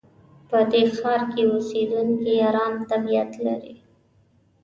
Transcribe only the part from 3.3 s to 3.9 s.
لري.